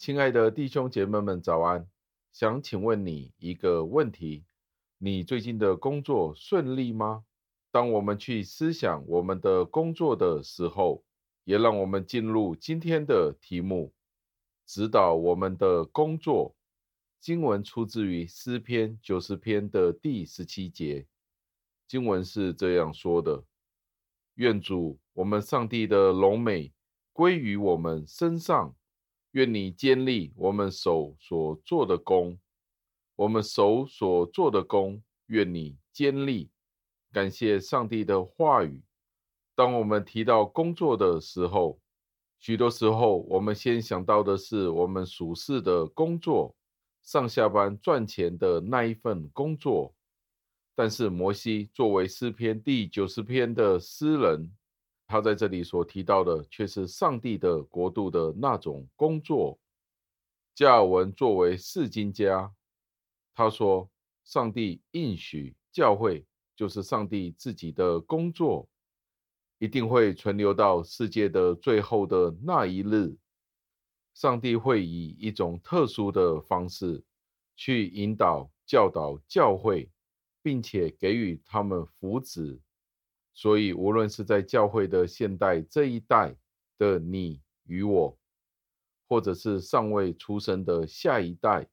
[0.00, 1.86] 亲爱的弟兄姐妹们，早安！
[2.32, 4.46] 想请问你一个问题：
[4.96, 7.26] 你最近的工作顺利吗？
[7.70, 11.04] 当我们去思想我们的工作的时候，
[11.44, 13.92] 也让我们进入今天的题目，
[14.64, 16.56] 指导我们的工作。
[17.20, 21.06] 经文出自于诗篇九十篇的第十七节，
[21.86, 23.44] 经文是这样说的
[24.36, 26.72] ：“愿主我们上帝的荣美
[27.12, 28.74] 归于我们身上。”
[29.32, 32.38] 愿你坚立我们手所做的工，
[33.14, 36.50] 我们手所做的工，愿你坚立。
[37.12, 38.82] 感谢上帝的话语。
[39.54, 41.80] 当我们提到工作的时候，
[42.38, 46.56] 许多时候我们先想到的是我们属世的工作，
[47.02, 49.94] 上下班赚钱的那一份工作。
[50.74, 54.50] 但是摩西作为诗篇第九十篇的诗人。
[55.10, 59.58] 他在这里所提到的，却是上帝的国度的那种工作。
[60.54, 62.54] 加尔文作为释经家，
[63.34, 63.90] 他说
[64.22, 68.68] ：“上帝应许教会，就是上帝自己的工作，
[69.58, 73.12] 一定会存留到世界的最后的那一日。
[74.14, 77.02] 上帝会以一种特殊的方式
[77.56, 79.90] 去引导、教导教会，
[80.40, 82.60] 并且给予他们福祉。”
[83.40, 86.36] 所以，无论是在教会的现代这一代
[86.76, 88.14] 的你与我，
[89.08, 91.66] 或者是尚未出生的下一代，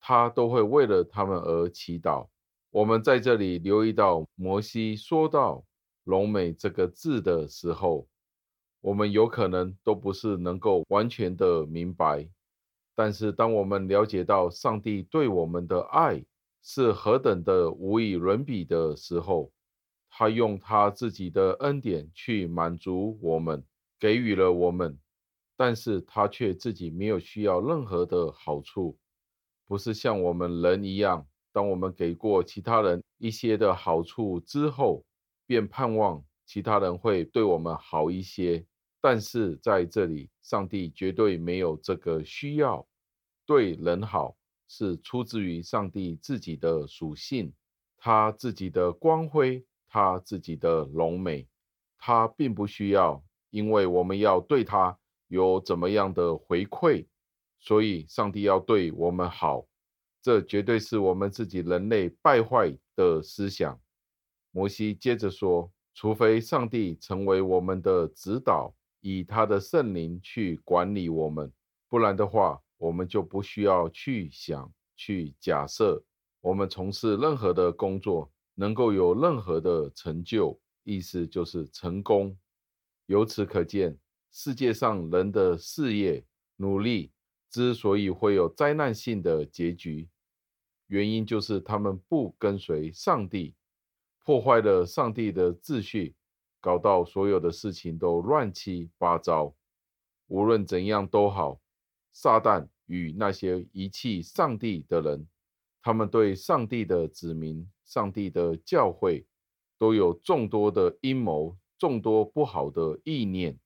[0.00, 2.26] 他都会为了他们而祈祷。
[2.72, 5.64] 我们在这里留意到，摩西说到
[6.02, 8.08] “龙美”这个字的时候，
[8.80, 12.28] 我们有可能都不是能够完全的明白。
[12.96, 16.24] 但是，当我们了解到上帝对我们的爱
[16.64, 19.52] 是何等的无与伦比的时候，
[20.16, 23.64] 他用他自己的恩典去满足我们，
[23.98, 24.96] 给予了我们，
[25.56, 28.96] 但是他却自己没有需要任何的好处，
[29.66, 35.04] 不是像我们人一样，当我们给过其他人一些的好处之后，
[35.46, 38.64] 便盼望其他人会对我们好一些。
[39.00, 42.86] 但是在这里，上帝绝对没有这个需要，
[43.44, 44.36] 对人好
[44.68, 47.52] 是出自于上帝自己的属性，
[47.96, 49.66] 他自己的光辉。
[49.94, 51.46] 他自己的荣美，
[51.98, 57.06] 他并不需要，因为我们要对他有怎么样的回馈，
[57.60, 59.64] 所以上帝要对我们好，
[60.20, 63.80] 这绝对是我们自己人类败坏的思想。
[64.50, 71.52] 摩西接着说：“除非上帝成为我们的指导，以他的圣灵去管理我们，
[71.88, 76.02] 不然的话，我们就不需要去想、去假设，
[76.40, 82.36] 我们从事任何的工作。”能够有任何的成就，意思就是成功。
[83.06, 83.98] 由此可见，
[84.30, 86.24] 世界上人的事业
[86.56, 87.12] 努力
[87.50, 90.08] 之所以会有灾难性的结局，
[90.86, 93.54] 原因就是他们不跟随上帝，
[94.24, 96.14] 破坏了上帝的秩序，
[96.60, 99.54] 搞到所有的事情都乱七八糟。
[100.28, 101.60] 无论怎样都好，
[102.12, 105.28] 撒旦与那些遗弃上帝的人，
[105.84, 107.70] 他们对上帝的子民。
[107.84, 109.26] 上帝的教会
[109.78, 113.60] 都有众多的阴谋，众多不好的意念，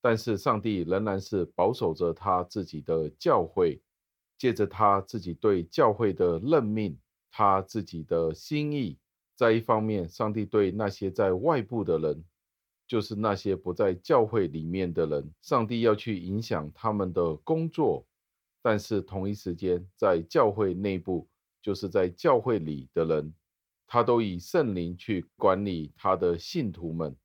[0.00, 3.82] 但是上帝仍然是保守着他自己的教会，
[4.38, 6.96] 借着他自己对教会的任命，
[7.32, 8.96] 他自己的心意。
[9.34, 12.24] 在一方面，上帝对那些在外部的人，
[12.86, 18.06] 就是那些不在教会里面的人，上帝要去影响他们的工作，
[18.62, 21.28] 但是同一时间，在教会内部，
[21.60, 23.34] 就是在教会里的人。
[23.90, 27.16] 他都以圣灵去管理他的信徒们，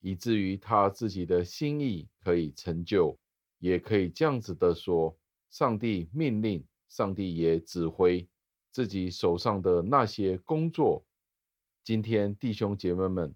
[0.00, 3.18] 以至于他自己的心意可以成就，
[3.58, 5.18] 也可以这样子的说：
[5.50, 8.26] 上帝命令，上帝也指挥
[8.72, 11.04] 自己手上的那些工作。
[11.84, 13.34] 今天弟兄姐妹们，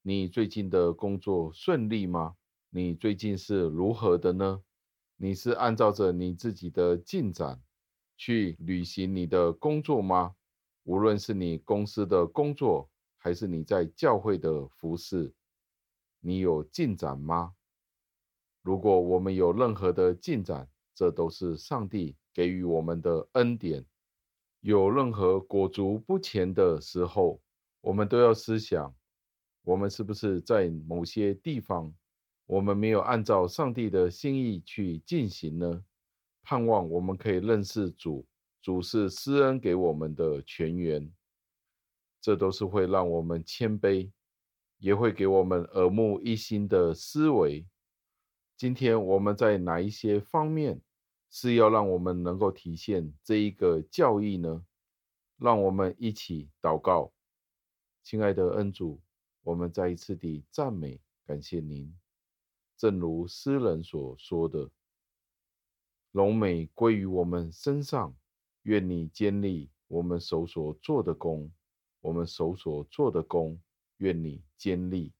[0.00, 2.34] 你最近的工作顺利吗？
[2.70, 4.62] 你最近是如何的呢？
[5.16, 7.60] 你是按照着你自己的进展
[8.16, 10.34] 去履行你的工作吗？
[10.84, 15.34] 无论是你公司的工作，还是你在教会的服事，
[16.20, 17.54] 你有进展吗？
[18.62, 23.84] 如果我们有任何的进展，这都是上帝给予我们的恩典。
[24.60, 27.40] 有任何裹足不前的时候，
[27.80, 28.94] 我们都要思想，
[29.62, 31.94] 我们是不是在某些地方，
[32.46, 35.84] 我们没有按照上帝的心意去进行呢？
[36.48, 38.24] 盼望我们可以认识主。
[38.62, 41.12] 主是施恩给我们的泉源，
[42.20, 44.10] 这都是会让我们谦卑，
[44.78, 47.66] 也会给我们耳目一新的思维。
[48.56, 50.80] 今天我们在哪一些方面
[51.30, 54.64] 是要让我们能够体现这一个教义呢？
[55.38, 57.12] 让我们一起祷告，
[58.04, 59.00] 亲爱的恩主，
[59.42, 61.92] 我们再一次地赞美感谢您。
[62.76, 64.70] 正如诗人所说的
[66.16, 68.16] ：“荣美归于我们身上，
[68.62, 71.52] 愿你坚立我们手所做的工，
[72.00, 73.60] 我们手所做的工，
[73.98, 75.12] 愿你坚立。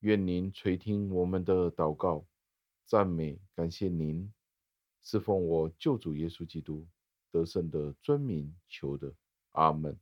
[0.00, 2.26] 愿您垂听我们的祷告，
[2.84, 4.28] 赞美感谢您，
[5.02, 6.84] 是奉我救主耶稣基督
[7.30, 9.14] 得胜的尊名求的，
[9.52, 9.96] 阿门。